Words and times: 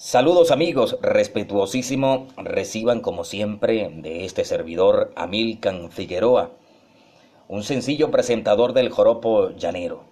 Saludos 0.00 0.52
amigos, 0.52 0.96
respetuosísimo, 1.02 2.28
reciban 2.36 3.00
como 3.00 3.24
siempre 3.24 3.90
de 3.92 4.24
este 4.24 4.44
servidor 4.44 5.10
Amilcan 5.16 5.90
Figueroa, 5.90 6.52
un 7.48 7.64
sencillo 7.64 8.12
presentador 8.12 8.74
del 8.74 8.90
joropo 8.90 9.50
llanero. 9.56 10.04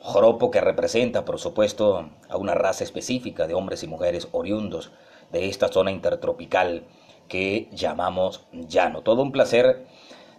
Joropo 0.00 0.50
que 0.50 0.60
representa, 0.60 1.24
por 1.24 1.38
supuesto, 1.38 2.10
a 2.28 2.36
una 2.36 2.52
raza 2.52 2.84
específica 2.84 3.46
de 3.46 3.54
hombres 3.54 3.82
y 3.84 3.86
mujeres 3.86 4.28
oriundos 4.32 4.92
de 5.32 5.48
esta 5.48 5.68
zona 5.68 5.90
intertropical 5.90 6.84
que 7.26 7.70
llamamos 7.72 8.44
llano. 8.52 9.00
Todo 9.00 9.22
un 9.22 9.32
placer 9.32 9.86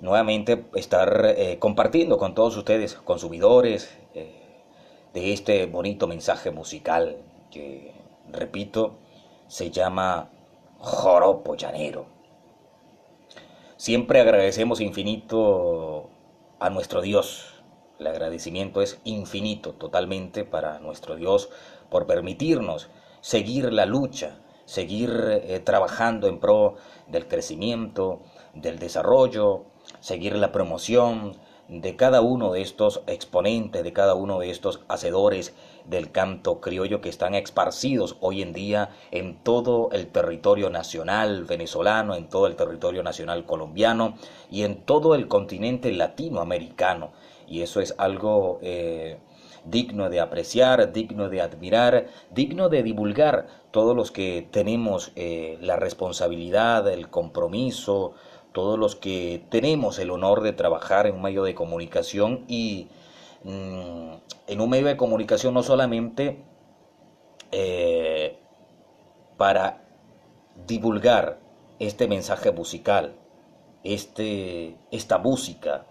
nuevamente 0.00 0.64
estar 0.74 1.26
eh, 1.26 1.60
compartiendo 1.60 2.18
con 2.18 2.34
todos 2.34 2.56
ustedes, 2.56 2.94
consumidores, 2.94 3.96
eh, 4.14 4.34
de 5.14 5.32
este 5.32 5.66
bonito 5.66 6.08
mensaje 6.08 6.50
musical 6.50 7.18
que 7.52 7.94
repito, 8.30 8.98
se 9.48 9.70
llama 9.70 10.30
joropo 10.78 11.54
llanero. 11.56 12.06
Siempre 13.76 14.20
agradecemos 14.20 14.80
infinito 14.80 16.08
a 16.58 16.70
nuestro 16.70 17.02
Dios. 17.02 17.62
El 17.98 18.06
agradecimiento 18.06 18.82
es 18.82 19.00
infinito 19.04 19.72
totalmente 19.72 20.44
para 20.44 20.78
nuestro 20.80 21.16
Dios 21.16 21.48
por 21.90 22.06
permitirnos 22.06 22.88
seguir 23.20 23.72
la 23.72 23.86
lucha, 23.86 24.38
seguir 24.64 25.42
eh, 25.44 25.60
trabajando 25.60 26.26
en 26.28 26.40
pro 26.40 26.76
del 27.06 27.26
crecimiento, 27.28 28.20
del 28.54 28.78
desarrollo, 28.78 29.64
seguir 30.00 30.36
la 30.36 30.52
promoción, 30.52 31.36
de 31.68 31.96
cada 31.96 32.20
uno 32.20 32.52
de 32.52 32.62
estos 32.62 33.02
exponentes, 33.06 33.82
de 33.82 33.92
cada 33.92 34.14
uno 34.14 34.38
de 34.38 34.50
estos 34.50 34.84
hacedores 34.88 35.54
del 35.88 36.10
canto 36.10 36.60
criollo 36.60 37.00
que 37.00 37.08
están 37.08 37.34
esparcidos 37.34 38.16
hoy 38.20 38.42
en 38.42 38.52
día 38.52 38.90
en 39.10 39.36
todo 39.42 39.90
el 39.92 40.08
territorio 40.08 40.70
nacional 40.70 41.44
venezolano, 41.44 42.14
en 42.14 42.28
todo 42.28 42.46
el 42.46 42.56
territorio 42.56 43.02
nacional 43.02 43.46
colombiano 43.46 44.14
y 44.50 44.62
en 44.62 44.82
todo 44.82 45.14
el 45.14 45.28
continente 45.28 45.92
latinoamericano. 45.92 47.12
Y 47.48 47.62
eso 47.62 47.80
es 47.80 47.94
algo 47.98 48.58
eh, 48.62 49.18
digno 49.64 50.08
de 50.10 50.20
apreciar, 50.20 50.92
digno 50.92 51.28
de 51.28 51.40
admirar, 51.40 52.06
digno 52.30 52.68
de 52.68 52.82
divulgar 52.82 53.46
todos 53.70 53.94
los 53.96 54.10
que 54.10 54.48
tenemos 54.50 55.12
eh, 55.16 55.58
la 55.60 55.76
responsabilidad, 55.76 56.88
el 56.88 57.08
compromiso, 57.08 58.14
todos 58.52 58.78
los 58.78 58.96
que 58.96 59.44
tenemos 59.50 59.98
el 59.98 60.10
honor 60.10 60.40
de 60.40 60.52
trabajar 60.52 61.06
en 61.06 61.16
un 61.16 61.22
medio 61.22 61.44
de 61.44 61.54
comunicación 61.54 62.44
y 62.48 62.88
mm, 63.44 64.12
en 64.46 64.60
un 64.60 64.70
medio 64.70 64.86
de 64.86 64.96
comunicación 64.96 65.54
no 65.54 65.62
solamente 65.62 66.44
eh, 67.52 68.38
para 69.36 69.82
divulgar 70.66 71.38
este 71.78 72.08
mensaje 72.08 72.50
musical, 72.52 73.14
este, 73.84 74.76
esta 74.90 75.18
música, 75.18 75.86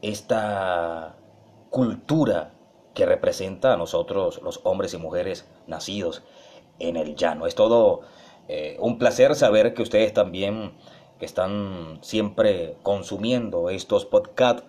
esta 0.00 1.16
cultura 1.70 2.52
que 2.94 3.06
representa 3.06 3.72
a 3.72 3.76
nosotros 3.76 4.40
los 4.42 4.60
hombres 4.64 4.94
y 4.94 4.98
mujeres 4.98 5.46
nacidos 5.66 6.22
en 6.78 6.96
el 6.96 7.16
llano. 7.16 7.46
Es 7.46 7.54
todo 7.54 8.00
eh, 8.48 8.76
un 8.80 8.98
placer 8.98 9.34
saber 9.34 9.74
que 9.74 9.82
ustedes 9.82 10.12
también 10.12 10.72
que 11.18 11.26
están 11.26 11.98
siempre 12.02 12.76
consumiendo 12.82 13.70
estos 13.70 14.04
podcasts 14.04 14.64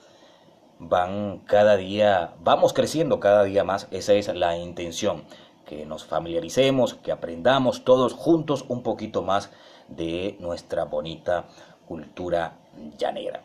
van 0.80 1.40
cada 1.46 1.78
día, 1.78 2.34
vamos 2.42 2.74
creciendo 2.74 3.20
cada 3.20 3.44
día 3.44 3.64
más, 3.64 3.88
esa 3.92 4.14
es 4.14 4.28
la 4.34 4.58
intención, 4.58 5.24
que 5.66 5.86
nos 5.86 6.06
familiaricemos, 6.06 6.96
que 6.96 7.12
aprendamos 7.12 7.84
todos 7.84 8.14
juntos 8.14 8.66
un 8.68 8.84
poquito 8.84 9.22
más 9.22 9.52
de 9.88 10.36
nuestra 10.40 10.86
bonita 10.86 11.46
cultura 11.88 12.58
llanera. 12.98 13.44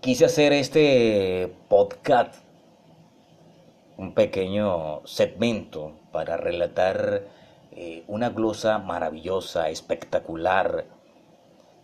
Quise 0.00 0.24
hacer 0.24 0.52
este 0.52 1.54
podcast, 1.68 2.36
un 3.98 4.14
pequeño 4.14 5.06
segmento 5.06 5.92
para 6.10 6.38
relatar 6.38 7.24
eh, 7.72 8.04
una 8.08 8.30
glosa 8.30 8.78
maravillosa, 8.78 9.68
espectacular, 9.68 10.86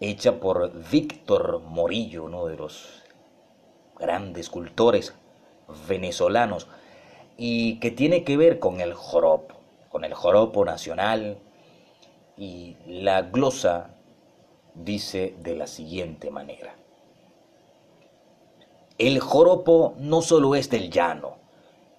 hecha 0.00 0.40
por 0.40 0.72
Víctor 0.90 1.60
Morillo, 1.60 2.24
uno 2.24 2.46
de 2.46 2.56
los 2.56 3.02
grandes 3.98 4.46
escultores 4.46 5.14
venezolanos, 5.88 6.68
y 7.36 7.78
que 7.80 7.90
tiene 7.90 8.24
que 8.24 8.36
ver 8.36 8.58
con 8.58 8.80
el 8.80 8.94
joropo, 8.94 9.56
con 9.90 10.04
el 10.04 10.14
joropo 10.14 10.64
nacional, 10.64 11.38
y 12.36 12.76
la 12.86 13.22
glosa 13.22 13.94
dice 14.74 15.34
de 15.42 15.56
la 15.56 15.66
siguiente 15.66 16.30
manera. 16.30 16.74
El 18.98 19.20
joropo 19.20 19.94
no 19.98 20.22
solo 20.22 20.54
es 20.54 20.70
del 20.70 20.90
llano, 20.90 21.36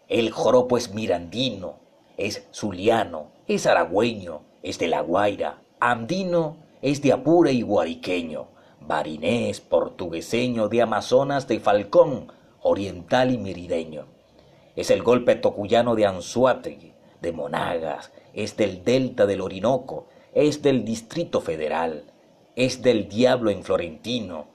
el 0.08 0.32
joropo 0.32 0.78
es 0.78 0.94
mirandino, 0.94 1.80
es 2.18 2.48
zuliano, 2.54 3.32
es 3.48 3.68
aragüeño, 3.68 4.42
es 4.64 4.80
de 4.80 4.88
La 4.88 5.02
Guaira, 5.02 5.62
andino, 5.80 6.58
es 6.82 7.02
de 7.02 7.14
Apure 7.14 7.52
y 7.52 7.62
guariqueño, 7.62 8.48
barinés, 8.80 9.62
portugueseño, 9.62 10.70
de 10.70 10.82
Amazonas, 10.82 11.48
de 11.48 11.60
Falcón, 11.60 12.32
oriental 12.62 13.32
y 13.32 13.38
merideño. 13.38 14.06
Es 14.76 14.92
el 14.92 15.04
golpe 15.04 15.36
tocuyano 15.36 15.96
de 15.96 16.06
Anzuategui, 16.06 16.94
de 17.22 17.32
Monagas, 17.32 18.12
es 18.34 18.58
del 18.58 18.84
delta 18.84 19.26
del 19.26 19.42
Orinoco, 19.42 20.08
es 20.34 20.62
del 20.62 20.86
Distrito 20.86 21.42
Federal, 21.42 22.04
es 22.56 22.82
del 22.82 23.10
diablo 23.10 23.50
en 23.50 23.64
Florentino, 23.64 24.48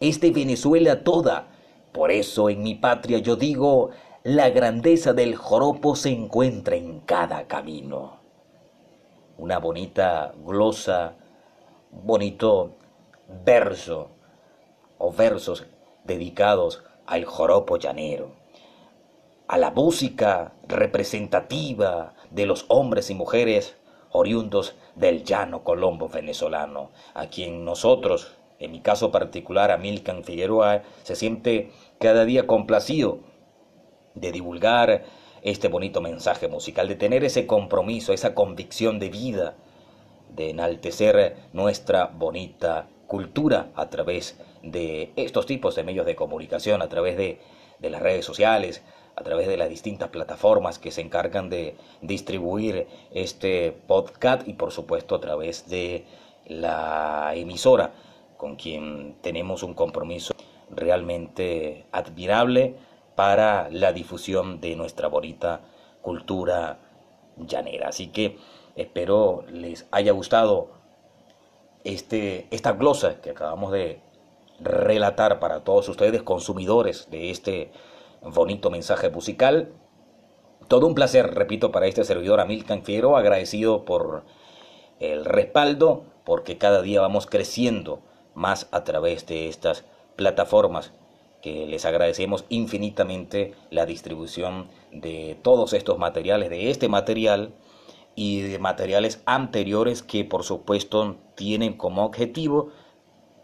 es 0.00 0.20
de 0.20 0.30
Venezuela 0.30 1.04
toda. 1.04 1.48
Por 1.92 2.10
eso 2.10 2.50
en 2.50 2.62
mi 2.62 2.74
patria 2.74 3.18
yo 3.18 3.36
digo, 3.36 3.90
la 4.24 4.50
grandeza 4.50 5.12
del 5.12 5.36
joropo 5.36 5.94
se 5.96 6.10
encuentra 6.10 6.76
en 6.76 7.00
cada 7.00 7.46
camino 7.46 8.18
una 9.38 9.58
bonita 9.58 10.34
glosa, 10.44 11.14
bonito 11.90 12.76
verso 13.44 14.10
o 14.98 15.12
versos 15.12 15.66
dedicados 16.04 16.82
al 17.06 17.24
joropo 17.24 17.76
llanero, 17.76 18.32
a 19.46 19.58
la 19.58 19.70
música 19.70 20.52
representativa 20.66 22.14
de 22.30 22.46
los 22.46 22.66
hombres 22.68 23.10
y 23.10 23.14
mujeres 23.14 23.76
oriundos 24.10 24.74
del 24.94 25.24
llano 25.24 25.64
colombo 25.64 26.08
venezolano, 26.08 26.90
a 27.14 27.28
quien 27.28 27.64
nosotros, 27.64 28.36
en 28.58 28.72
mi 28.72 28.80
caso 28.80 29.10
particular, 29.10 29.70
a 29.70 29.76
Milkan 29.76 30.24
Figueroa, 30.24 30.82
se 31.02 31.14
siente 31.14 31.70
cada 31.98 32.24
día 32.24 32.46
complacido 32.46 33.20
de 34.14 34.32
divulgar 34.32 35.04
este 35.42 35.68
bonito 35.68 36.00
mensaje 36.00 36.48
musical, 36.48 36.88
de 36.88 36.96
tener 36.96 37.24
ese 37.24 37.46
compromiso, 37.46 38.12
esa 38.12 38.34
convicción 38.34 38.98
de 38.98 39.10
vida, 39.10 39.56
de 40.30 40.50
enaltecer 40.50 41.36
nuestra 41.52 42.06
bonita 42.06 42.88
cultura 43.06 43.70
a 43.74 43.88
través 43.88 44.38
de 44.62 45.12
estos 45.16 45.46
tipos 45.46 45.74
de 45.74 45.84
medios 45.84 46.06
de 46.06 46.16
comunicación, 46.16 46.82
a 46.82 46.88
través 46.88 47.16
de, 47.16 47.40
de 47.78 47.90
las 47.90 48.02
redes 48.02 48.24
sociales, 48.24 48.82
a 49.16 49.22
través 49.22 49.48
de 49.48 49.56
las 49.56 49.68
distintas 49.68 50.10
plataformas 50.10 50.78
que 50.78 50.90
se 50.90 51.00
encargan 51.00 51.50
de 51.50 51.76
distribuir 52.02 52.86
este 53.12 53.72
podcast 53.72 54.46
y 54.46 54.52
por 54.52 54.70
supuesto 54.70 55.16
a 55.16 55.20
través 55.20 55.68
de 55.68 56.04
la 56.46 57.32
emisora 57.34 57.92
con 58.36 58.56
quien 58.56 59.16
tenemos 59.20 59.62
un 59.62 59.74
compromiso 59.74 60.34
realmente 60.70 61.86
admirable 61.90 62.76
para 63.16 63.68
la 63.70 63.92
difusión 63.92 64.60
de 64.60 64.76
nuestra 64.76 65.08
bonita 65.08 65.62
cultura 66.02 66.78
llanera. 67.36 67.88
Así 67.88 68.08
que 68.08 68.38
espero 68.78 69.44
les 69.50 69.86
haya 69.90 70.12
gustado 70.12 70.70
este, 71.84 72.46
esta 72.50 72.72
glosa 72.72 73.20
que 73.20 73.30
acabamos 73.30 73.72
de 73.72 74.00
relatar 74.60 75.38
para 75.40 75.60
todos 75.60 75.88
ustedes, 75.88 76.22
consumidores 76.22 77.08
de 77.10 77.30
este 77.30 77.70
bonito 78.22 78.70
mensaje 78.70 79.10
musical. 79.10 79.72
Todo 80.68 80.86
un 80.86 80.94
placer, 80.94 81.34
repito, 81.34 81.70
para 81.70 81.86
este 81.86 82.04
servidor 82.04 82.40
Amilcan 82.40 82.82
Fiero, 82.82 83.16
agradecido 83.16 83.84
por 83.84 84.24
el 85.00 85.24
respaldo, 85.24 86.04
porque 86.24 86.58
cada 86.58 86.82
día 86.82 87.00
vamos 87.00 87.26
creciendo 87.26 88.00
más 88.34 88.68
a 88.70 88.84
través 88.84 89.26
de 89.26 89.48
estas 89.48 89.84
plataformas 90.16 90.92
que 91.40 91.66
les 91.66 91.84
agradecemos 91.84 92.44
infinitamente 92.48 93.54
la 93.70 93.86
distribución 93.86 94.68
de 94.90 95.38
todos 95.42 95.72
estos 95.72 95.98
materiales, 95.98 96.50
de 96.50 96.70
este 96.70 96.88
material 96.88 97.54
y 98.18 98.40
de 98.40 98.58
materiales 98.58 99.22
anteriores 99.26 100.02
que 100.02 100.24
por 100.24 100.42
supuesto 100.42 101.18
tienen 101.36 101.74
como 101.74 102.04
objetivo 102.04 102.70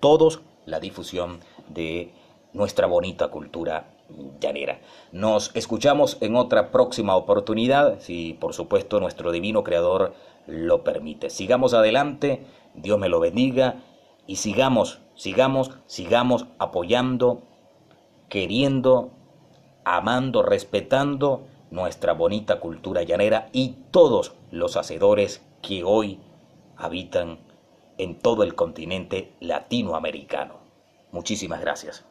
todos 0.01 0.41
la 0.67 0.81
difusión 0.81 1.39
de 1.69 2.13
nuestra 2.53 2.89
bonita 2.89 3.29
cultura 3.29 3.95
llanera. 4.41 4.81
Nos 5.13 5.55
escuchamos 5.55 6.19
en 6.21 6.35
otra 6.35 6.73
próxima 6.73 7.15
oportunidad, 7.15 8.01
si 8.01 8.33
por 8.33 8.53
supuesto 8.53 8.99
nuestro 8.99 9.31
divino 9.31 9.63
creador 9.63 10.13
lo 10.49 10.83
permite. 10.83 11.31
Sigamos 11.31 11.73
adelante, 11.73 12.45
Dios 12.75 12.99
me 12.99 13.09
lo 13.09 13.21
bendiga 13.21 13.77
y 14.27 14.37
sigamos, 14.37 14.99
sigamos, 15.15 15.71
sigamos 15.87 16.47
apoyando, 16.59 17.45
queriendo, 18.29 19.13
amando, 19.85 20.43
respetando 20.43 21.47
nuestra 21.75 22.13
bonita 22.13 22.61
cultura 22.61 23.03
llanera 23.03 23.49
y 23.53 23.77
todos 23.91 24.37
los 24.53 24.77
hacedores 24.77 25.45
que 25.61 25.83
hoy 25.83 26.21
habitan 26.77 27.41
en 27.99 28.19
todo 28.19 28.45
el 28.45 28.55
continente 28.55 29.35
latinoamericano. 29.41 30.61
Muchísimas 31.11 31.61
gracias. 31.61 32.05